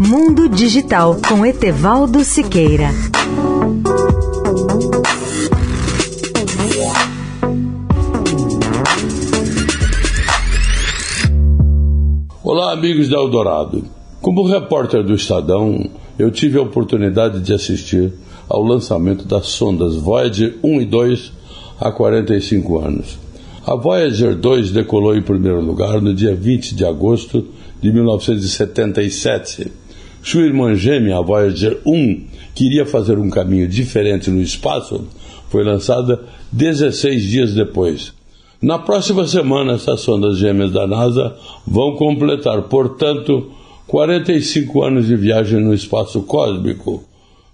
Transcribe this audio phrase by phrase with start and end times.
[0.00, 2.90] Mundo Digital com Etevaldo Siqueira.
[12.44, 13.82] Olá, amigos da Eldorado.
[14.20, 18.12] Como repórter do Estadão, eu tive a oportunidade de assistir
[18.48, 21.32] ao lançamento das sondas Voyager 1 e 2
[21.80, 23.18] há 45 anos.
[23.66, 27.44] A Voyager 2 decolou em primeiro lugar no dia 20 de agosto
[27.82, 29.87] de 1977.
[30.22, 32.24] Sua irmã gêmea, a Voyager 1,
[32.54, 35.06] queria fazer um caminho diferente no espaço,
[35.48, 36.20] foi lançada
[36.52, 38.12] 16 dias depois.
[38.60, 43.52] Na próxima semana, essas sondas gêmeas da NASA vão completar, portanto,
[43.86, 47.04] 45 anos de viagem no espaço cósmico.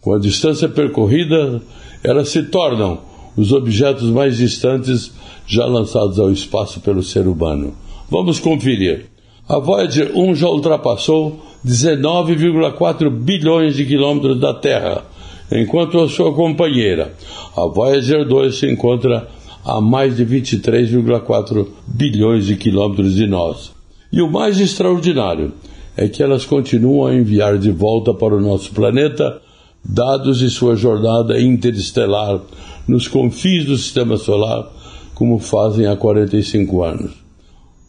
[0.00, 1.62] Com a distância percorrida,
[2.02, 2.98] elas se tornam
[3.36, 5.12] os objetos mais distantes
[5.46, 7.74] já lançados ao espaço pelo ser humano.
[8.10, 9.06] Vamos conferir.
[9.48, 15.06] A Voyager 1 já ultrapassou 19,4 bilhões de quilômetros da Terra,
[15.50, 17.14] enquanto a sua companheira,
[17.56, 19.26] a Voyager 2, se encontra
[19.64, 23.72] a mais de 23,4 bilhões de quilômetros de nós.
[24.12, 25.54] E o mais extraordinário
[25.96, 29.40] é que elas continuam a enviar de volta para o nosso planeta
[29.82, 32.38] dados de sua jornada interestelar
[32.86, 34.70] nos confins do sistema solar,
[35.14, 37.27] como fazem há 45 anos.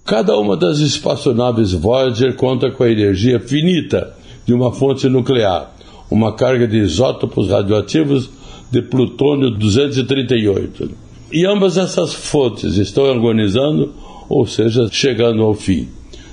[0.09, 4.11] Cada uma das espaçonaves Voyager conta com a energia finita
[4.43, 5.71] de uma fonte nuclear,
[6.09, 8.27] uma carga de isótopos radioativos
[8.71, 10.89] de plutônio 238.
[11.31, 13.93] E ambas essas fontes estão agonizando,
[14.27, 15.87] ou seja, chegando ao fim.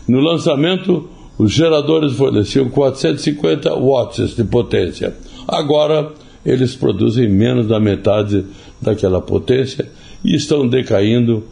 [0.09, 5.15] No lançamento, os geradores forneciam 450 watts de potência.
[5.47, 6.13] Agora,
[6.47, 8.43] eles produzem menos da metade
[8.81, 9.87] daquela potência
[10.25, 11.45] e estão decaindo